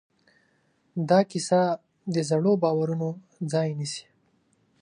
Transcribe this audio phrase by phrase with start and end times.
[1.09, 1.61] دا کیسه
[2.13, 3.09] د زړو باورونو
[3.51, 4.05] ځای نيسي.